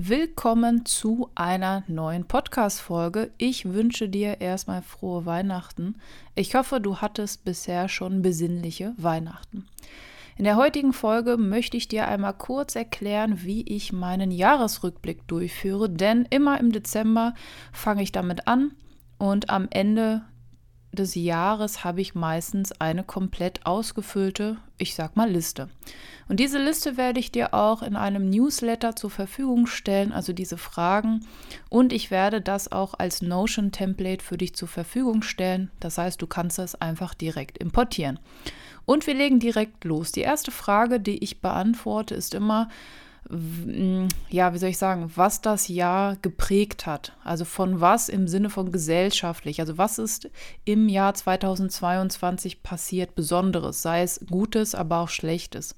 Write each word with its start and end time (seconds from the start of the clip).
Willkommen 0.00 0.86
zu 0.86 1.28
einer 1.34 1.82
neuen 1.88 2.24
Podcast-Folge. 2.24 3.32
Ich 3.36 3.64
wünsche 3.64 4.08
dir 4.08 4.40
erstmal 4.40 4.80
frohe 4.80 5.26
Weihnachten. 5.26 5.96
Ich 6.36 6.54
hoffe, 6.54 6.80
du 6.80 6.98
hattest 6.98 7.44
bisher 7.44 7.88
schon 7.88 8.22
besinnliche 8.22 8.94
Weihnachten. 8.96 9.66
In 10.36 10.44
der 10.44 10.54
heutigen 10.54 10.92
Folge 10.92 11.36
möchte 11.36 11.76
ich 11.76 11.88
dir 11.88 12.06
einmal 12.06 12.34
kurz 12.34 12.76
erklären, 12.76 13.42
wie 13.42 13.62
ich 13.62 13.92
meinen 13.92 14.30
Jahresrückblick 14.30 15.26
durchführe, 15.26 15.90
denn 15.90 16.28
immer 16.30 16.60
im 16.60 16.70
Dezember 16.70 17.34
fange 17.72 18.04
ich 18.04 18.12
damit 18.12 18.46
an 18.46 18.76
und 19.18 19.50
am 19.50 19.66
Ende 19.68 20.22
des 20.92 21.14
Jahres 21.14 21.84
habe 21.84 22.00
ich 22.00 22.14
meistens 22.14 22.72
eine 22.80 23.04
komplett 23.04 23.66
ausgefüllte, 23.66 24.56
ich 24.78 24.94
sag 24.94 25.16
mal, 25.16 25.30
Liste. 25.30 25.68
Und 26.28 26.40
diese 26.40 26.58
Liste 26.58 26.96
werde 26.96 27.20
ich 27.20 27.30
dir 27.30 27.54
auch 27.54 27.82
in 27.82 27.96
einem 27.96 28.28
Newsletter 28.28 28.96
zur 28.96 29.10
Verfügung 29.10 29.66
stellen, 29.66 30.12
also 30.12 30.32
diese 30.32 30.58
Fragen. 30.58 31.24
Und 31.68 31.92
ich 31.92 32.10
werde 32.10 32.40
das 32.40 32.72
auch 32.72 32.94
als 32.94 33.22
Notion-Template 33.22 34.24
für 34.24 34.38
dich 34.38 34.54
zur 34.54 34.68
Verfügung 34.68 35.22
stellen. 35.22 35.70
Das 35.80 35.98
heißt, 35.98 36.20
du 36.20 36.26
kannst 36.26 36.58
es 36.58 36.74
einfach 36.74 37.14
direkt 37.14 37.58
importieren. 37.58 38.18
Und 38.84 39.06
wir 39.06 39.14
legen 39.14 39.40
direkt 39.40 39.84
los. 39.84 40.12
Die 40.12 40.22
erste 40.22 40.50
Frage, 40.50 41.00
die 41.00 41.22
ich 41.22 41.40
beantworte, 41.40 42.14
ist 42.14 42.34
immer, 42.34 42.68
ja, 44.30 44.54
wie 44.54 44.58
soll 44.58 44.70
ich 44.70 44.78
sagen, 44.78 45.10
was 45.14 45.42
das 45.42 45.68
Jahr 45.68 46.16
geprägt 46.22 46.86
hat. 46.86 47.12
Also 47.24 47.44
von 47.44 47.80
was 47.80 48.08
im 48.08 48.26
Sinne 48.26 48.48
von 48.48 48.72
gesellschaftlich. 48.72 49.60
Also 49.60 49.76
was 49.76 49.98
ist 49.98 50.30
im 50.64 50.88
Jahr 50.88 51.12
2022 51.12 52.62
passiert 52.62 53.14
Besonderes, 53.14 53.82
sei 53.82 54.02
es 54.02 54.24
Gutes, 54.30 54.74
aber 54.74 54.98
auch 54.98 55.08
Schlechtes. 55.10 55.74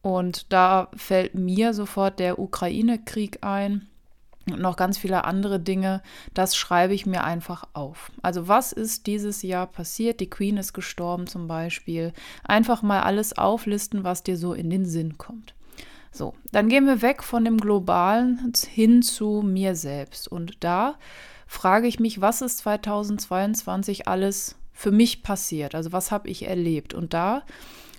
Und 0.00 0.52
da 0.52 0.88
fällt 0.96 1.34
mir 1.34 1.74
sofort 1.74 2.18
der 2.18 2.38
Ukraine-Krieg 2.38 3.38
ein 3.42 3.86
und 4.50 4.60
noch 4.60 4.76
ganz 4.76 4.98
viele 4.98 5.24
andere 5.24 5.60
Dinge. 5.60 6.02
Das 6.34 6.56
schreibe 6.56 6.94
ich 6.94 7.06
mir 7.06 7.22
einfach 7.22 7.64
auf. 7.74 8.10
Also 8.22 8.48
was 8.48 8.72
ist 8.72 9.06
dieses 9.06 9.42
Jahr 9.42 9.66
passiert? 9.66 10.20
Die 10.20 10.30
Queen 10.30 10.56
ist 10.56 10.72
gestorben 10.72 11.26
zum 11.26 11.46
Beispiel. 11.46 12.12
Einfach 12.44 12.82
mal 12.82 13.02
alles 13.02 13.36
auflisten, 13.36 14.04
was 14.04 14.22
dir 14.22 14.36
so 14.36 14.54
in 14.54 14.70
den 14.70 14.86
Sinn 14.86 15.18
kommt. 15.18 15.54
So, 16.12 16.34
dann 16.52 16.68
gehen 16.68 16.86
wir 16.86 17.00
weg 17.00 17.22
von 17.22 17.44
dem 17.44 17.56
Globalen 17.58 18.52
hin 18.68 19.02
zu 19.02 19.42
mir 19.42 19.74
selbst. 19.74 20.28
Und 20.28 20.62
da 20.62 20.96
frage 21.46 21.86
ich 21.86 22.00
mich, 22.00 22.20
was 22.20 22.42
ist 22.42 22.58
2022 22.58 24.08
alles 24.08 24.56
für 24.72 24.92
mich 24.92 25.22
passiert? 25.22 25.74
Also 25.74 25.90
was 25.92 26.10
habe 26.10 26.28
ich 26.28 26.46
erlebt? 26.46 26.92
Und 26.92 27.14
da 27.14 27.42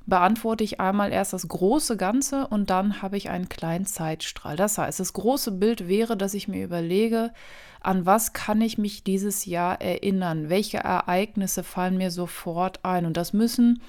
beantworte 0.05 0.63
ich 0.63 0.79
einmal 0.79 1.11
erst 1.11 1.33
das 1.33 1.47
große 1.47 1.97
Ganze 1.97 2.47
und 2.47 2.69
dann 2.69 3.01
habe 3.01 3.17
ich 3.17 3.29
einen 3.29 3.49
kleinen 3.49 3.85
Zeitstrahl. 3.85 4.57
Das 4.57 4.77
heißt, 4.77 4.99
das 4.99 5.13
große 5.13 5.51
Bild 5.51 5.87
wäre, 5.87 6.17
dass 6.17 6.33
ich 6.33 6.47
mir 6.47 6.63
überlege, 6.63 7.31
an 7.79 8.05
was 8.05 8.33
kann 8.33 8.61
ich 8.61 8.77
mich 8.77 9.03
dieses 9.03 9.45
Jahr 9.45 9.81
erinnern? 9.81 10.49
Welche 10.49 10.77
Ereignisse 10.77 11.63
fallen 11.63 11.97
mir 11.97 12.11
sofort 12.11 12.83
ein? 12.83 13.05
Und 13.05 13.17
das 13.17 13.33
müssen 13.33 13.81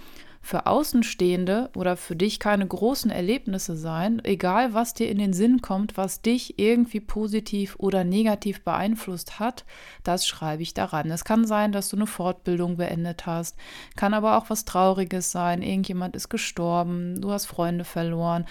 für 0.45 0.67
Außenstehende 0.67 1.71
oder 1.75 1.97
für 1.97 2.15
dich 2.15 2.39
keine 2.39 2.67
großen 2.67 3.11
Erlebnisse 3.11 3.77
sein, 3.77 4.21
egal 4.25 4.75
was 4.75 4.93
dir 4.93 5.09
in 5.09 5.17
den 5.17 5.33
Sinn 5.33 5.63
kommt, 5.63 5.97
was 5.97 6.21
dich 6.21 6.59
irgendwie 6.59 7.01
positiv 7.01 7.77
oder 7.79 8.05
negativ 8.05 8.63
beeinflusst 8.63 9.41
hat, 9.41 9.65
das 10.03 10.27
schreibe 10.27 10.63
ich 10.63 10.75
daran. 10.75 11.11
Es 11.11 11.25
kann 11.25 11.47
sein, 11.47 11.73
dass 11.73 11.89
du 11.89 11.97
eine 11.97 12.07
Fortbildung 12.07 12.77
beendet 12.77 13.25
hast, 13.25 13.57
kann 13.97 14.13
aber 14.13 14.37
auch 14.37 14.51
was 14.51 14.67
Trauriges 14.67 15.33
sein, 15.33 15.63
irgendjemand 15.63 16.15
ist 16.15 16.29
gestorben, 16.29 17.23
du 17.23 17.31
hast 17.31 17.47
Freunde 17.47 17.85
verloren. 17.85 18.45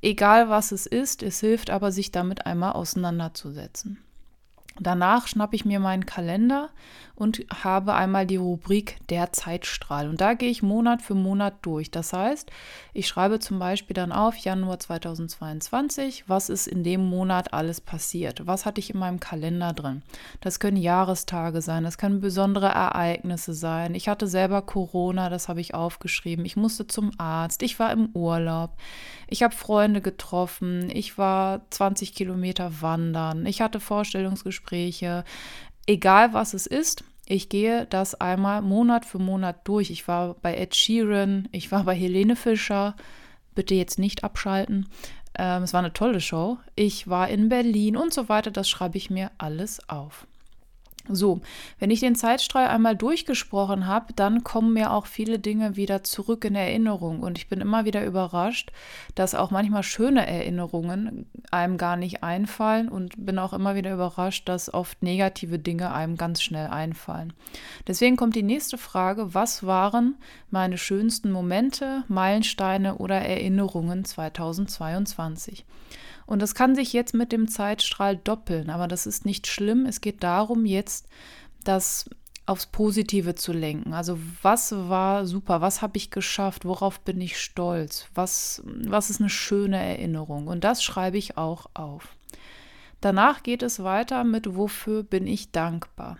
Egal 0.00 0.48
was 0.48 0.72
es 0.72 0.86
ist, 0.86 1.22
es 1.22 1.40
hilft 1.40 1.68
aber, 1.68 1.92
sich 1.92 2.10
damit 2.10 2.46
einmal 2.46 2.72
auseinanderzusetzen. 2.72 3.98
Danach 4.80 5.26
schnappe 5.26 5.56
ich 5.56 5.64
mir 5.64 5.80
meinen 5.80 6.06
Kalender 6.06 6.70
und 7.18 7.44
habe 7.52 7.94
einmal 7.94 8.26
die 8.26 8.36
Rubrik 8.36 8.96
der 9.08 9.32
Zeitstrahl. 9.32 10.08
Und 10.08 10.20
da 10.20 10.34
gehe 10.34 10.50
ich 10.50 10.62
Monat 10.62 11.02
für 11.02 11.16
Monat 11.16 11.54
durch. 11.62 11.90
Das 11.90 12.12
heißt, 12.12 12.48
ich 12.92 13.08
schreibe 13.08 13.40
zum 13.40 13.58
Beispiel 13.58 13.94
dann 13.94 14.12
auf 14.12 14.36
Januar 14.36 14.78
2022, 14.78 16.28
was 16.28 16.48
ist 16.48 16.68
in 16.68 16.84
dem 16.84 17.04
Monat 17.04 17.52
alles 17.52 17.80
passiert. 17.80 18.46
Was 18.46 18.66
hatte 18.66 18.78
ich 18.78 18.90
in 18.90 19.00
meinem 19.00 19.18
Kalender 19.18 19.72
drin? 19.72 20.02
Das 20.40 20.60
können 20.60 20.76
Jahrestage 20.76 21.60
sein, 21.60 21.82
das 21.82 21.98
können 21.98 22.20
besondere 22.20 22.68
Ereignisse 22.68 23.52
sein. 23.52 23.96
Ich 23.96 24.08
hatte 24.08 24.28
selber 24.28 24.62
Corona, 24.62 25.28
das 25.28 25.48
habe 25.48 25.60
ich 25.60 25.74
aufgeschrieben. 25.74 26.44
Ich 26.44 26.56
musste 26.56 26.86
zum 26.86 27.10
Arzt, 27.18 27.64
ich 27.64 27.80
war 27.80 27.90
im 27.90 28.10
Urlaub, 28.14 28.76
ich 29.26 29.42
habe 29.42 29.56
Freunde 29.56 30.00
getroffen, 30.00 30.88
ich 30.88 31.18
war 31.18 31.62
20 31.70 32.14
Kilometer 32.14 32.80
wandern, 32.80 33.44
ich 33.44 33.60
hatte 33.60 33.80
Vorstellungsgespräche. 33.80 34.67
Egal 35.86 36.34
was 36.34 36.54
es 36.54 36.66
ist, 36.66 37.04
ich 37.26 37.48
gehe 37.48 37.86
das 37.86 38.14
einmal 38.14 38.62
Monat 38.62 39.04
für 39.04 39.18
Monat 39.18 39.66
durch. 39.68 39.90
Ich 39.90 40.08
war 40.08 40.34
bei 40.34 40.56
Ed 40.56 40.74
Sheeran, 40.74 41.48
ich 41.52 41.70
war 41.70 41.84
bei 41.84 41.94
Helene 41.94 42.36
Fischer. 42.36 42.96
Bitte 43.54 43.74
jetzt 43.74 43.98
nicht 43.98 44.24
abschalten. 44.24 44.88
Ähm, 45.38 45.62
es 45.62 45.72
war 45.72 45.80
eine 45.80 45.92
tolle 45.92 46.20
Show. 46.20 46.58
Ich 46.74 47.08
war 47.08 47.28
in 47.28 47.48
Berlin 47.48 47.96
und 47.96 48.14
so 48.14 48.28
weiter. 48.28 48.50
Das 48.50 48.68
schreibe 48.68 48.96
ich 48.96 49.10
mir 49.10 49.30
alles 49.36 49.86
auf. 49.88 50.26
So, 51.10 51.40
wenn 51.78 51.90
ich 51.90 52.00
den 52.00 52.14
Zeitstrahl 52.14 52.68
einmal 52.68 52.96
durchgesprochen 52.96 53.86
habe, 53.86 54.12
dann 54.14 54.44
kommen 54.44 54.72
mir 54.72 54.92
auch 54.92 55.06
viele 55.06 55.38
Dinge 55.38 55.76
wieder 55.76 56.04
zurück 56.04 56.44
in 56.44 56.54
Erinnerung. 56.54 57.20
Und 57.20 57.38
ich 57.38 57.48
bin 57.48 57.60
immer 57.60 57.84
wieder 57.84 58.04
überrascht, 58.04 58.72
dass 59.14 59.34
auch 59.34 59.50
manchmal 59.50 59.82
schöne 59.82 60.26
Erinnerungen 60.26 61.26
einem 61.50 61.78
gar 61.78 61.96
nicht 61.96 62.22
einfallen 62.22 62.88
und 62.88 63.14
bin 63.24 63.38
auch 63.38 63.52
immer 63.52 63.74
wieder 63.74 63.92
überrascht, 63.92 64.48
dass 64.48 64.72
oft 64.72 65.02
negative 65.02 65.58
Dinge 65.58 65.92
einem 65.92 66.16
ganz 66.16 66.42
schnell 66.42 66.68
einfallen. 66.68 67.32
Deswegen 67.86 68.16
kommt 68.16 68.36
die 68.36 68.42
nächste 68.42 68.78
Frage, 68.78 69.34
was 69.34 69.64
waren 69.66 70.16
meine 70.50 70.78
schönsten 70.78 71.30
Momente, 71.30 72.04
Meilensteine 72.08 72.96
oder 72.96 73.16
Erinnerungen 73.16 74.04
2022? 74.04 75.64
Und 76.28 76.42
das 76.42 76.54
kann 76.54 76.74
sich 76.74 76.92
jetzt 76.92 77.14
mit 77.14 77.32
dem 77.32 77.48
Zeitstrahl 77.48 78.18
doppeln, 78.18 78.68
aber 78.68 78.86
das 78.86 79.06
ist 79.06 79.24
nicht 79.24 79.46
schlimm. 79.46 79.86
Es 79.86 80.02
geht 80.02 80.22
darum, 80.22 80.66
jetzt 80.66 81.08
das 81.64 82.10
aufs 82.44 82.66
Positive 82.66 83.34
zu 83.34 83.54
lenken. 83.54 83.94
Also 83.94 84.18
was 84.42 84.72
war 84.72 85.24
super, 85.24 85.62
was 85.62 85.80
habe 85.80 85.96
ich 85.96 86.10
geschafft, 86.10 86.66
worauf 86.66 87.00
bin 87.00 87.18
ich 87.22 87.40
stolz, 87.40 88.08
was, 88.14 88.62
was 88.66 89.08
ist 89.08 89.20
eine 89.20 89.30
schöne 89.30 89.78
Erinnerung. 89.78 90.48
Und 90.48 90.64
das 90.64 90.82
schreibe 90.82 91.16
ich 91.16 91.38
auch 91.38 91.64
auf. 91.72 92.14
Danach 93.00 93.42
geht 93.42 93.62
es 93.62 93.82
weiter 93.82 94.22
mit, 94.22 94.54
wofür 94.54 95.04
bin 95.04 95.26
ich 95.26 95.50
dankbar. 95.50 96.18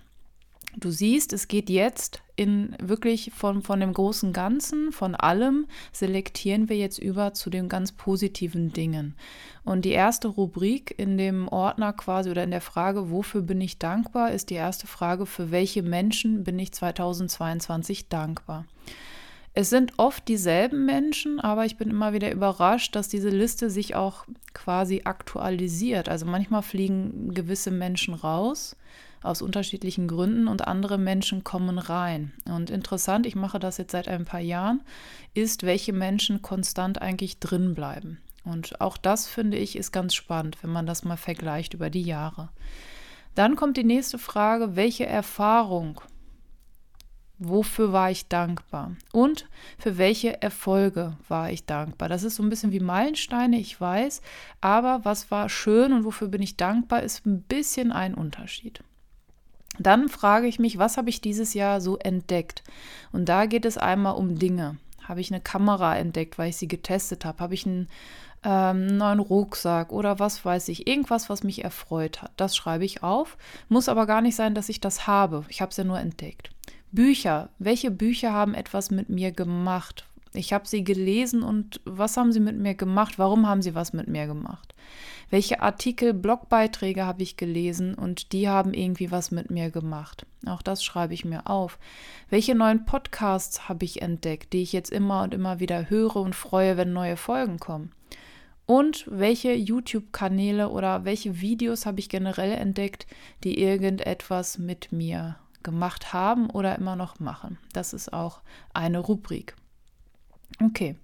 Du 0.76 0.90
siehst, 0.90 1.32
es 1.32 1.48
geht 1.48 1.70
jetzt 1.70 2.22
in 2.36 2.76
wirklich 2.80 3.32
von, 3.34 3.62
von 3.62 3.80
dem 3.80 3.92
großen 3.92 4.32
Ganzen, 4.32 4.92
von 4.92 5.14
allem, 5.14 5.66
selektieren 5.92 6.68
wir 6.68 6.76
jetzt 6.76 6.98
über 6.98 7.32
zu 7.32 7.50
den 7.50 7.68
ganz 7.68 7.92
positiven 7.92 8.72
Dingen. 8.72 9.14
Und 9.64 9.84
die 9.84 9.90
erste 9.90 10.28
Rubrik 10.28 10.94
in 10.96 11.16
dem 11.16 11.48
Ordner 11.48 11.92
quasi 11.92 12.30
oder 12.30 12.44
in 12.44 12.50
der 12.50 12.60
Frage, 12.60 13.10
wofür 13.10 13.42
bin 13.42 13.60
ich 13.60 13.78
dankbar, 13.78 14.30
ist 14.30 14.50
die 14.50 14.54
erste 14.54 14.86
Frage, 14.86 15.26
für 15.26 15.50
welche 15.50 15.82
Menschen 15.82 16.44
bin 16.44 16.58
ich 16.58 16.72
2022 16.72 18.08
dankbar. 18.08 18.66
Es 19.54 19.70
sind 19.70 19.94
oft 19.96 20.28
dieselben 20.28 20.86
Menschen, 20.86 21.40
aber 21.40 21.64
ich 21.64 21.76
bin 21.76 21.90
immer 21.90 22.12
wieder 22.12 22.30
überrascht, 22.30 22.94
dass 22.94 23.08
diese 23.08 23.30
Liste 23.30 23.70
sich 23.70 23.96
auch 23.96 24.26
quasi 24.52 25.02
aktualisiert. 25.04 26.08
Also 26.08 26.26
manchmal 26.26 26.62
fliegen 26.62 27.34
gewisse 27.34 27.72
Menschen 27.72 28.14
raus 28.14 28.76
aus 29.22 29.42
unterschiedlichen 29.42 30.08
Gründen 30.08 30.48
und 30.48 30.66
andere 30.66 30.98
Menschen 30.98 31.44
kommen 31.44 31.78
rein. 31.78 32.32
Und 32.46 32.70
interessant, 32.70 33.26
ich 33.26 33.36
mache 33.36 33.58
das 33.58 33.78
jetzt 33.78 33.92
seit 33.92 34.08
ein 34.08 34.24
paar 34.24 34.40
Jahren, 34.40 34.82
ist, 35.34 35.64
welche 35.64 35.92
Menschen 35.92 36.42
konstant 36.42 37.00
eigentlich 37.00 37.38
drin 37.38 37.74
bleiben. 37.74 38.18
Und 38.44 38.80
auch 38.80 38.96
das 38.96 39.26
finde 39.26 39.58
ich 39.58 39.76
ist 39.76 39.92
ganz 39.92 40.14
spannend, 40.14 40.62
wenn 40.62 40.70
man 40.70 40.86
das 40.86 41.04
mal 41.04 41.16
vergleicht 41.16 41.74
über 41.74 41.90
die 41.90 42.02
Jahre. 42.02 42.48
Dann 43.34 43.56
kommt 43.56 43.76
die 43.76 43.84
nächste 43.84 44.18
Frage, 44.18 44.74
welche 44.74 45.06
Erfahrung 45.06 46.00
wofür 47.38 47.92
war 47.92 48.10
ich 48.10 48.28
dankbar 48.28 48.96
und 49.12 49.48
für 49.78 49.96
welche 49.96 50.42
Erfolge 50.42 51.16
war 51.28 51.50
ich 51.50 51.64
dankbar. 51.66 52.08
Das 52.08 52.24
ist 52.24 52.36
so 52.36 52.42
ein 52.42 52.50
bisschen 52.50 52.72
wie 52.72 52.80
Meilensteine, 52.80 53.58
ich 53.58 53.80
weiß, 53.80 54.22
aber 54.60 55.04
was 55.04 55.30
war 55.30 55.48
schön 55.48 55.92
und 55.92 56.04
wofür 56.04 56.28
bin 56.28 56.42
ich 56.42 56.56
dankbar, 56.56 57.02
ist 57.02 57.26
ein 57.26 57.42
bisschen 57.42 57.92
ein 57.92 58.14
Unterschied. 58.14 58.82
Dann 59.78 60.08
frage 60.08 60.46
ich 60.46 60.58
mich, 60.58 60.78
was 60.78 60.96
habe 60.96 61.10
ich 61.10 61.20
dieses 61.20 61.54
Jahr 61.54 61.80
so 61.80 61.96
entdeckt? 61.98 62.62
Und 63.12 63.28
da 63.28 63.46
geht 63.46 63.64
es 63.64 63.78
einmal 63.78 64.14
um 64.14 64.38
Dinge. 64.38 64.76
Habe 65.04 65.20
ich 65.20 65.32
eine 65.32 65.40
Kamera 65.40 65.96
entdeckt, 65.96 66.38
weil 66.38 66.50
ich 66.50 66.56
sie 66.56 66.68
getestet 66.68 67.24
habe? 67.24 67.38
Habe 67.38 67.54
ich 67.54 67.66
einen 67.66 67.88
ähm, 68.44 68.86
neuen 68.98 69.20
Rucksack 69.20 69.92
oder 69.92 70.18
was 70.18 70.44
weiß 70.44 70.68
ich, 70.68 70.86
irgendwas, 70.86 71.28
was 71.28 71.42
mich 71.42 71.64
erfreut 71.64 72.22
hat. 72.22 72.32
Das 72.36 72.56
schreibe 72.56 72.84
ich 72.84 73.02
auf. 73.02 73.36
Muss 73.68 73.88
aber 73.88 74.06
gar 74.06 74.20
nicht 74.20 74.36
sein, 74.36 74.54
dass 74.54 74.68
ich 74.68 74.80
das 74.80 75.06
habe. 75.06 75.44
Ich 75.48 75.60
habe 75.60 75.70
es 75.70 75.76
ja 75.76 75.84
nur 75.84 75.98
entdeckt. 75.98 76.50
Bücher. 76.92 77.50
Welche 77.58 77.90
Bücher 77.90 78.32
haben 78.32 78.54
etwas 78.54 78.90
mit 78.90 79.08
mir 79.08 79.32
gemacht? 79.32 80.06
Ich 80.34 80.52
habe 80.52 80.68
sie 80.68 80.84
gelesen 80.84 81.42
und 81.42 81.80
was 81.84 82.16
haben 82.16 82.32
sie 82.32 82.40
mit 82.40 82.58
mir 82.58 82.74
gemacht? 82.74 83.18
Warum 83.18 83.46
haben 83.46 83.62
sie 83.62 83.74
was 83.74 83.92
mit 83.92 84.08
mir 84.08 84.26
gemacht? 84.26 84.74
Welche 85.30 85.60
Artikel, 85.60 86.14
Blogbeiträge 86.14 87.04
habe 87.04 87.22
ich 87.22 87.36
gelesen 87.36 87.94
und 87.94 88.32
die 88.32 88.48
haben 88.48 88.72
irgendwie 88.72 89.10
was 89.10 89.30
mit 89.30 89.50
mir 89.50 89.70
gemacht? 89.70 90.26
Auch 90.46 90.62
das 90.62 90.82
schreibe 90.82 91.12
ich 91.12 91.24
mir 91.24 91.46
auf. 91.46 91.78
Welche 92.30 92.54
neuen 92.54 92.86
Podcasts 92.86 93.68
habe 93.68 93.84
ich 93.84 94.00
entdeckt, 94.00 94.52
die 94.52 94.62
ich 94.62 94.72
jetzt 94.72 94.90
immer 94.90 95.22
und 95.22 95.34
immer 95.34 95.60
wieder 95.60 95.90
höre 95.90 96.16
und 96.16 96.34
freue, 96.34 96.76
wenn 96.76 96.92
neue 96.92 97.16
Folgen 97.16 97.58
kommen? 97.58 97.92
Und 98.64 99.06
welche 99.10 99.54
YouTube-Kanäle 99.54 100.68
oder 100.68 101.04
welche 101.04 101.40
Videos 101.40 101.86
habe 101.86 102.00
ich 102.00 102.10
generell 102.10 102.52
entdeckt, 102.52 103.06
die 103.42 103.62
irgendetwas 103.62 104.58
mit 104.58 104.92
mir 104.92 105.36
gemacht 105.62 106.12
haben 106.12 106.50
oder 106.50 106.76
immer 106.76 106.94
noch 106.94 107.18
machen? 107.18 107.58
Das 107.72 107.92
ist 107.92 108.12
auch 108.12 108.40
eine 108.74 108.98
Rubrik. 108.98 109.56
Okay, 110.62 110.96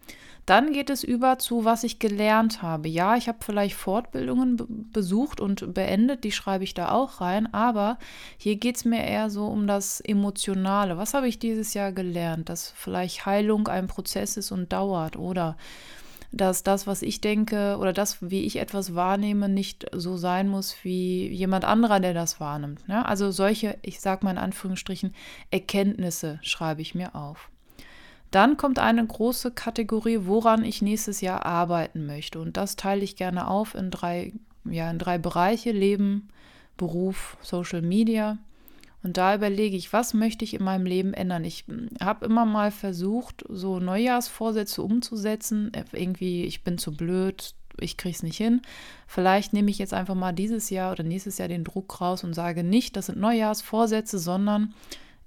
dann 0.47 0.73
geht 0.73 0.91
es 0.91 1.05
über 1.05 1.39
zu, 1.39 1.65
was 1.65 1.85
ich 1.85 1.99
gelernt 1.99 2.61
habe. 2.61 2.89
Ja, 2.89 3.17
ich 3.17 3.29
habe 3.29 3.39
vielleicht 3.41 3.77
Fortbildungen 3.77 4.91
besucht 4.93 5.41
und 5.41 5.73
beendet, 5.73 6.25
die 6.25 6.33
schreibe 6.33 6.65
ich 6.65 6.75
da 6.75 6.91
auch 6.91 7.21
rein, 7.21 7.53
aber 7.55 7.99
hier 8.37 8.57
geht 8.57 8.77
es 8.77 8.85
mir 8.85 9.03
eher 9.05 9.31
so 9.31 9.47
um 9.47 9.67
das 9.67 10.01
Emotionale. 10.01 10.99
Was 10.99 11.15
habe 11.15 11.29
ich 11.29 11.39
dieses 11.39 11.73
Jahr 11.73 11.93
gelernt? 11.93 12.51
Dass 12.51 12.71
vielleicht 12.77 13.25
Heilung 13.25 13.69
ein 13.69 13.87
Prozess 13.87 14.37
ist 14.37 14.53
und 14.53 14.73
dauert 14.73 15.17
oder 15.17 15.57
dass 16.31 16.63
das, 16.63 16.87
was 16.87 17.03
ich 17.03 17.21
denke 17.21 17.79
oder 17.79 17.93
das, 17.93 18.19
wie 18.21 18.45
ich 18.45 18.57
etwas 18.57 18.95
wahrnehme, 18.95 19.49
nicht 19.49 19.87
so 19.93 20.17
sein 20.17 20.49
muss 20.49 20.77
wie 20.83 21.29
jemand 21.29 21.65
anderer, 21.65 22.01
der 22.01 22.13
das 22.13 22.41
wahrnimmt. 22.41 22.87
Ne? 22.89 23.07
Also 23.07 23.31
solche, 23.31 23.79
ich 23.83 24.01
sage 24.01 24.25
mal 24.25 24.33
in 24.33 24.39
Anführungsstrichen, 24.39 25.15
Erkenntnisse 25.51 26.41
schreibe 26.43 26.83
ich 26.83 26.95
mir 26.95 27.15
auf. 27.15 27.51
Dann 28.35 28.57
kommt 28.57 28.81
eine 28.81 29.07
große 29.07 29.53
Kategorie, 29.53 30.19
woran 30.23 30.65
ich 30.65 30.83
nächstes 30.83 31.21
Jahr 31.21 31.47
arbeiten 31.47 32.05
möchte. 32.05 32.41
Und 32.41 32.57
das 32.57 32.75
teile 32.75 33.05
ich 33.05 33.15
gerne 33.15 33.47
auf 33.47 33.77
in 33.77 33.93
drei, 33.93 34.33
ja, 34.65 34.91
in 34.91 34.99
drei 34.99 35.19
Bereiche: 35.19 35.71
Leben, 35.71 36.31
Beruf, 36.77 37.37
Social 37.43 37.81
Media. 37.81 38.39
Und 39.05 39.19
da 39.19 39.37
überlege 39.37 39.77
ich, 39.77 39.93
was 39.93 40.15
möchte 40.15 40.45
ich 40.45 40.55
in 40.55 40.65
meinem 40.65 40.85
Leben 40.85 41.15
ändern? 41.15 41.45
Ich 41.45 41.67
hm, 41.69 41.91
habe 42.03 42.27
immer 42.27 42.45
mal 42.45 42.73
versucht, 42.73 43.45
so 43.49 43.79
Neujahrsvorsätze 43.79 44.83
umzusetzen. 44.83 45.73
Äh, 45.73 45.85
irgendwie, 45.93 46.45
ich 46.45 46.65
bin 46.65 46.77
zu 46.77 46.91
blöd, 46.97 47.55
ich 47.79 47.97
kriege 47.97 48.17
es 48.17 48.25
nicht 48.25 48.39
hin. 48.39 48.63
Vielleicht 49.07 49.53
nehme 49.53 49.71
ich 49.71 49.79
jetzt 49.79 49.95
einfach 49.95 50.17
mal 50.17 50.33
dieses 50.33 50.71
Jahr 50.71 50.91
oder 50.91 51.05
nächstes 51.05 51.39
Jahr 51.39 51.47
den 51.47 51.63
Druck 51.63 52.01
raus 52.01 52.25
und 52.25 52.35
sage 52.35 52.65
nicht, 52.65 52.97
das 52.97 53.07
sind 53.07 53.21
Neujahrsvorsätze, 53.21 54.19
sondern 54.19 54.75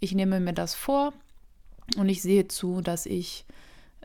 ich 0.01 0.13
nehme 0.13 0.42
mir 0.42 0.53
das 0.53 0.75
vor 0.75 1.13
und 1.95 2.10
ich 2.10 2.22
sehe 2.22 2.48
zu, 2.48 2.81
dass 2.81 3.06
ich 3.06 3.45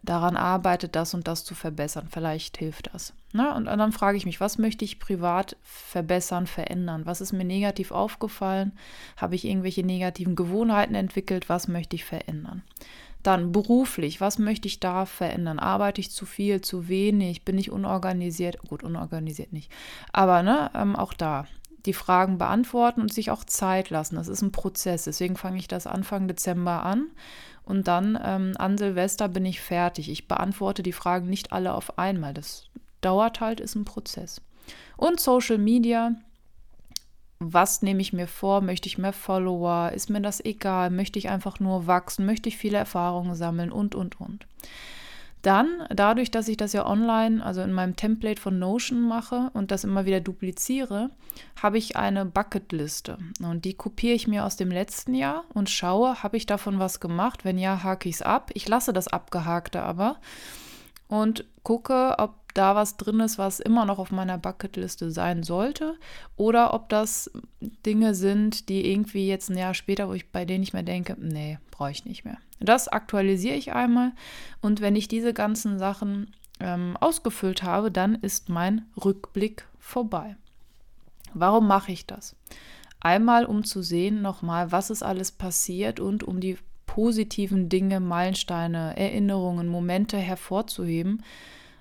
daran 0.02 0.36
arbeite, 0.36 0.88
das 0.88 1.14
und 1.14 1.28
das 1.28 1.44
zu 1.44 1.54
verbessern. 1.54 2.08
Vielleicht 2.10 2.56
hilft 2.58 2.90
das. 2.92 3.14
Na, 3.32 3.58
ne? 3.58 3.70
und 3.70 3.78
dann 3.78 3.92
frage 3.92 4.18
ich 4.18 4.26
mich, 4.26 4.40
was 4.40 4.58
möchte 4.58 4.84
ich 4.84 4.98
privat 4.98 5.56
verbessern, 5.62 6.46
verändern? 6.46 7.06
Was 7.06 7.20
ist 7.20 7.32
mir 7.32 7.44
negativ 7.44 7.92
aufgefallen? 7.92 8.72
Habe 9.16 9.36
ich 9.36 9.44
irgendwelche 9.44 9.84
negativen 9.84 10.36
Gewohnheiten 10.36 10.94
entwickelt? 10.94 11.48
Was 11.48 11.68
möchte 11.68 11.96
ich 11.96 12.04
verändern? 12.04 12.62
Dann 13.22 13.52
beruflich, 13.52 14.20
was 14.20 14.38
möchte 14.38 14.66
ich 14.66 14.80
da 14.80 15.06
verändern? 15.06 15.60
Arbeite 15.60 16.00
ich 16.00 16.10
zu 16.10 16.26
viel, 16.26 16.60
zu 16.60 16.88
wenig? 16.88 17.44
Bin 17.44 17.56
ich 17.56 17.70
unorganisiert? 17.70 18.58
Gut, 18.68 18.82
unorganisiert 18.82 19.52
nicht. 19.52 19.70
Aber 20.12 20.42
ne, 20.42 20.70
ähm, 20.74 20.96
auch 20.96 21.12
da 21.12 21.46
die 21.86 21.92
Fragen 21.92 22.38
beantworten 22.38 23.00
und 23.00 23.12
sich 23.12 23.30
auch 23.30 23.44
Zeit 23.44 23.90
lassen. 23.90 24.16
Das 24.16 24.28
ist 24.28 24.42
ein 24.42 24.52
Prozess. 24.52 25.04
Deswegen 25.04 25.36
fange 25.36 25.58
ich 25.58 25.68
das 25.68 25.86
Anfang 25.86 26.28
Dezember 26.28 26.84
an 26.84 27.06
und 27.64 27.88
dann 27.88 28.18
ähm, 28.22 28.52
an 28.58 28.78
Silvester 28.78 29.28
bin 29.28 29.44
ich 29.44 29.60
fertig. 29.60 30.10
Ich 30.10 30.28
beantworte 30.28 30.82
die 30.82 30.92
Fragen 30.92 31.28
nicht 31.28 31.52
alle 31.52 31.74
auf 31.74 31.98
einmal. 31.98 32.34
Das 32.34 32.68
dauert 33.00 33.40
halt, 33.40 33.60
ist 33.60 33.74
ein 33.74 33.84
Prozess. 33.84 34.40
Und 34.96 35.20
Social 35.20 35.58
Media. 35.58 36.14
Was 37.44 37.82
nehme 37.82 38.00
ich 38.00 38.12
mir 38.12 38.28
vor? 38.28 38.60
Möchte 38.60 38.86
ich 38.86 38.98
mehr 38.98 39.12
Follower? 39.12 39.90
Ist 39.92 40.10
mir 40.10 40.20
das 40.20 40.44
egal? 40.44 40.90
Möchte 40.90 41.18
ich 41.18 41.28
einfach 41.28 41.58
nur 41.58 41.88
wachsen? 41.88 42.24
Möchte 42.24 42.48
ich 42.48 42.56
viele 42.56 42.78
Erfahrungen 42.78 43.34
sammeln? 43.34 43.72
Und, 43.72 43.96
und, 43.96 44.20
und. 44.20 44.46
Dann, 45.42 45.84
dadurch, 45.90 46.30
dass 46.30 46.46
ich 46.46 46.56
das 46.56 46.72
ja 46.72 46.86
online, 46.86 47.44
also 47.44 47.62
in 47.62 47.72
meinem 47.72 47.96
Template 47.96 48.40
von 48.40 48.60
Notion 48.60 49.02
mache 49.02 49.50
und 49.54 49.72
das 49.72 49.82
immer 49.82 50.06
wieder 50.06 50.20
dupliziere, 50.20 51.10
habe 51.60 51.78
ich 51.78 51.96
eine 51.96 52.24
Bucketliste. 52.24 53.18
Und 53.42 53.64
die 53.64 53.74
kopiere 53.74 54.14
ich 54.14 54.28
mir 54.28 54.44
aus 54.44 54.56
dem 54.56 54.70
letzten 54.70 55.14
Jahr 55.14 55.44
und 55.52 55.68
schaue, 55.68 56.22
habe 56.22 56.36
ich 56.36 56.46
davon 56.46 56.78
was 56.78 57.00
gemacht? 57.00 57.44
Wenn 57.44 57.58
ja, 57.58 57.82
hake 57.82 58.08
ich 58.08 58.16
es 58.16 58.22
ab. 58.22 58.50
Ich 58.54 58.68
lasse 58.68 58.92
das 58.92 59.08
Abgehakte 59.08 59.82
aber 59.82 60.16
und 61.12 61.44
gucke, 61.62 62.14
ob 62.16 62.54
da 62.54 62.74
was 62.74 62.96
drin 62.96 63.20
ist, 63.20 63.36
was 63.36 63.60
immer 63.60 63.84
noch 63.84 63.98
auf 63.98 64.12
meiner 64.12 64.38
Bucketliste 64.38 65.10
sein 65.10 65.42
sollte, 65.42 65.98
oder 66.36 66.72
ob 66.72 66.88
das 66.88 67.30
Dinge 67.84 68.14
sind, 68.14 68.70
die 68.70 68.90
irgendwie 68.90 69.28
jetzt 69.28 69.50
ein 69.50 69.58
Jahr 69.58 69.74
später, 69.74 70.08
wo 70.08 70.14
ich 70.14 70.32
bei 70.32 70.46
denen 70.46 70.60
nicht 70.60 70.72
mehr 70.72 70.82
denke, 70.82 71.14
nee, 71.20 71.58
brauche 71.70 71.90
ich 71.90 72.06
nicht 72.06 72.24
mehr. 72.24 72.38
Das 72.60 72.88
aktualisiere 72.88 73.56
ich 73.56 73.74
einmal 73.74 74.12
und 74.62 74.80
wenn 74.80 74.96
ich 74.96 75.06
diese 75.06 75.34
ganzen 75.34 75.78
Sachen 75.78 76.32
ähm, 76.60 76.96
ausgefüllt 76.98 77.62
habe, 77.62 77.90
dann 77.90 78.14
ist 78.14 78.48
mein 78.48 78.86
Rückblick 79.04 79.66
vorbei. 79.78 80.36
Warum 81.34 81.68
mache 81.68 81.92
ich 81.92 82.06
das? 82.06 82.36
Einmal, 83.00 83.44
um 83.44 83.64
zu 83.64 83.82
sehen 83.82 84.22
nochmal, 84.22 84.72
was 84.72 84.88
ist 84.88 85.02
alles 85.02 85.30
passiert 85.30 86.00
und 86.00 86.24
um 86.24 86.40
die 86.40 86.56
positiven 86.92 87.70
Dinge, 87.70 88.00
Meilensteine, 88.00 88.94
Erinnerungen, 88.98 89.66
Momente 89.66 90.18
hervorzuheben, 90.18 91.22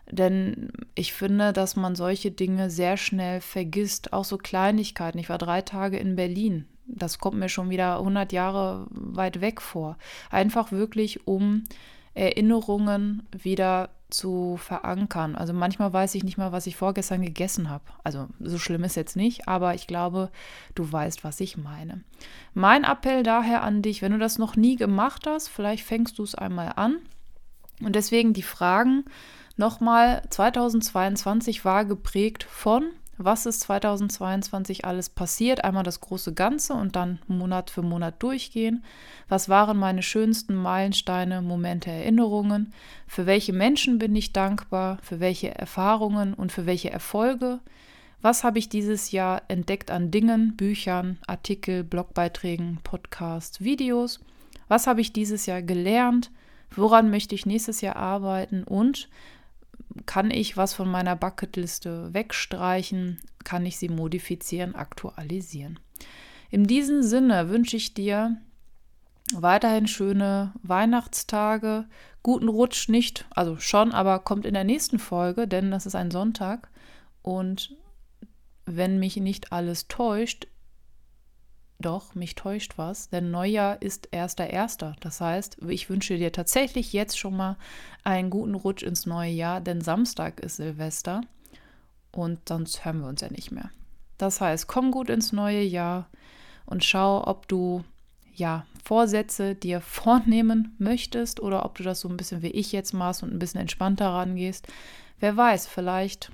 denn 0.09 0.71
ich 0.95 1.11
finde, 1.11 1.51
dass 1.51 1.75
man 1.75 1.95
solche 1.95 2.31
Dinge 2.31 2.69
sehr 2.69 2.95
schnell 2.95 3.41
vergisst, 3.41 4.13
auch 4.13 4.23
so 4.23 4.37
Kleinigkeiten. 4.37 5.19
Ich 5.19 5.27
war 5.27 5.37
drei 5.37 5.63
Tage 5.63 5.97
in 5.97 6.15
Berlin. 6.15 6.65
Das 6.85 7.19
kommt 7.19 7.37
mir 7.37 7.49
schon 7.49 7.69
wieder 7.69 7.97
100 7.97 8.31
Jahre 8.31 8.87
weit 8.89 9.41
weg 9.41 9.59
vor. 9.59 9.97
Einfach 10.29 10.71
wirklich, 10.71 11.27
um 11.27 11.65
Erinnerungen 12.13 13.27
wieder 13.37 13.89
zu 14.11 14.57
verankern. 14.57 15.35
Also 15.35 15.53
manchmal 15.53 15.91
weiß 15.91 16.15
ich 16.15 16.23
nicht 16.23 16.37
mal, 16.37 16.51
was 16.51 16.67
ich 16.67 16.75
vorgestern 16.75 17.21
gegessen 17.21 17.69
habe. 17.69 17.85
Also 18.03 18.27
so 18.39 18.57
schlimm 18.57 18.83
ist 18.83 18.95
jetzt 18.95 19.15
nicht, 19.15 19.47
aber 19.47 19.73
ich 19.73 19.87
glaube, 19.87 20.29
du 20.75 20.91
weißt, 20.91 21.23
was 21.23 21.39
ich 21.39 21.57
meine. 21.57 22.03
Mein 22.53 22.83
Appell 22.83 23.23
daher 23.23 23.63
an 23.63 23.81
dich, 23.81 24.01
wenn 24.01 24.11
du 24.11 24.19
das 24.19 24.37
noch 24.37 24.55
nie 24.55 24.75
gemacht 24.75 25.25
hast, 25.25 25.47
vielleicht 25.47 25.85
fängst 25.85 26.19
du 26.19 26.23
es 26.23 26.35
einmal 26.35 26.73
an. 26.75 26.97
Und 27.81 27.95
deswegen 27.95 28.33
die 28.33 28.43
Fragen, 28.43 29.05
Nochmal, 29.61 30.23
2022 30.29 31.65
war 31.65 31.85
geprägt 31.85 32.43
von, 32.43 32.89
was 33.25 33.45
ist 33.45 33.61
2022 33.61 34.85
alles 34.85 35.09
passiert? 35.09 35.63
Einmal 35.63 35.83
das 35.83 35.99
große 35.99 36.33
Ganze 36.33 36.73
und 36.73 36.95
dann 36.95 37.19
Monat 37.27 37.69
für 37.69 37.81
Monat 37.81 38.21
durchgehen. 38.21 38.83
Was 39.29 39.49
waren 39.49 39.77
meine 39.77 40.03
schönsten 40.03 40.55
Meilensteine, 40.55 41.41
Momente, 41.41 41.89
Erinnerungen? 41.89 42.73
Für 43.07 43.25
welche 43.25 43.53
Menschen 43.53 43.97
bin 43.97 44.15
ich 44.15 44.33
dankbar? 44.33 44.97
Für 45.01 45.19
welche 45.19 45.53
Erfahrungen 45.53 46.33
und 46.33 46.51
für 46.51 46.65
welche 46.65 46.91
Erfolge? 46.91 47.59
Was 48.21 48.43
habe 48.43 48.59
ich 48.59 48.69
dieses 48.69 49.11
Jahr 49.11 49.41
entdeckt 49.47 49.89
an 49.89 50.11
Dingen, 50.11 50.55
Büchern, 50.55 51.17
Artikel, 51.25 51.83
Blogbeiträgen, 51.83 52.79
Podcasts, 52.83 53.61
Videos? 53.61 54.19
Was 54.67 54.85
habe 54.85 55.01
ich 55.01 55.11
dieses 55.11 55.47
Jahr 55.47 55.61
gelernt? 55.61 56.31
Woran 56.75 57.09
möchte 57.09 57.35
ich 57.35 57.45
nächstes 57.45 57.81
Jahr 57.81 57.95
arbeiten? 57.95 58.63
Und 58.63 59.09
kann 60.05 60.31
ich 60.31 60.57
was 60.57 60.73
von 60.73 60.89
meiner 60.89 61.15
Bucketliste 61.15 62.13
wegstreichen? 62.13 63.19
Kann 63.43 63.65
ich 63.65 63.77
sie 63.77 63.89
modifizieren, 63.89 64.75
aktualisieren? 64.75 65.79
In 66.49 66.65
diesem 66.65 67.01
Sinne 67.01 67.49
wünsche 67.49 67.77
ich 67.77 67.93
dir 67.93 68.37
weiterhin 69.33 69.87
schöne 69.87 70.53
Weihnachtstage, 70.63 71.85
guten 72.23 72.49
Rutsch 72.49 72.89
nicht, 72.89 73.25
also 73.31 73.57
schon, 73.57 73.91
aber 73.91 74.19
kommt 74.19 74.45
in 74.45 74.53
der 74.53 74.63
nächsten 74.63 74.99
Folge, 74.99 75.47
denn 75.47 75.71
das 75.71 75.85
ist 75.85 75.95
ein 75.95 76.11
Sonntag 76.11 76.69
und 77.21 77.75
wenn 78.65 78.99
mich 78.99 79.17
nicht 79.17 79.51
alles 79.51 79.87
täuscht, 79.87 80.47
doch, 81.81 82.15
mich 82.15 82.35
täuscht 82.35 82.73
was, 82.77 83.09
denn 83.09 83.31
Neujahr 83.31 83.81
ist 83.81 84.09
erster 84.11 84.49
erster. 84.49 84.95
Das 84.99 85.21
heißt, 85.21 85.57
ich 85.67 85.89
wünsche 85.89 86.17
dir 86.17 86.31
tatsächlich 86.31 86.93
jetzt 86.93 87.17
schon 87.17 87.35
mal 87.35 87.57
einen 88.03 88.29
guten 88.29 88.55
Rutsch 88.55 88.83
ins 88.83 89.05
neue 89.05 89.31
Jahr, 89.31 89.61
denn 89.61 89.81
Samstag 89.81 90.39
ist 90.39 90.57
Silvester 90.57 91.21
und 92.11 92.47
sonst 92.47 92.85
hören 92.85 93.01
wir 93.01 93.07
uns 93.07 93.21
ja 93.21 93.29
nicht 93.29 93.51
mehr. 93.51 93.69
Das 94.17 94.41
heißt, 94.41 94.67
komm 94.67 94.91
gut 94.91 95.09
ins 95.09 95.31
neue 95.31 95.63
Jahr 95.63 96.07
und 96.65 96.83
schau, 96.83 97.25
ob 97.25 97.47
du 97.47 97.83
ja 98.33 98.65
Vorsätze 98.83 99.55
dir 99.55 99.81
vornehmen 99.81 100.75
möchtest 100.77 101.39
oder 101.39 101.65
ob 101.65 101.75
du 101.75 101.83
das 101.83 102.01
so 102.01 102.09
ein 102.09 102.17
bisschen 102.17 102.41
wie 102.41 102.47
ich 102.47 102.71
jetzt 102.71 102.93
machst 102.93 103.23
und 103.23 103.33
ein 103.33 103.39
bisschen 103.39 103.61
entspannter 103.61 104.09
rangehst. 104.09 104.67
Wer 105.19 105.37
weiß, 105.37 105.67
vielleicht, 105.67 106.31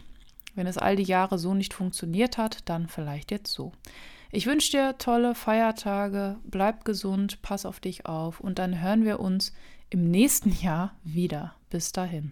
wenn 0.55 0.67
es 0.67 0.77
all 0.77 0.95
die 0.95 1.03
Jahre 1.03 1.37
so 1.37 1.53
nicht 1.53 1.73
funktioniert 1.73 2.37
hat, 2.37 2.67
dann 2.69 2.87
vielleicht 2.87 3.31
jetzt 3.31 3.51
so. 3.53 3.71
Ich 4.31 4.45
wünsche 4.45 4.71
dir 4.71 4.97
tolle 4.97 5.35
Feiertage, 5.35 6.37
bleib 6.43 6.85
gesund, 6.85 7.41
pass 7.41 7.65
auf 7.65 7.79
dich 7.79 8.05
auf 8.05 8.39
und 8.39 8.59
dann 8.59 8.81
hören 8.81 9.05
wir 9.05 9.19
uns 9.19 9.53
im 9.89 10.09
nächsten 10.09 10.51
Jahr 10.51 10.93
wieder. 11.03 11.55
Bis 11.69 11.91
dahin. 11.91 12.31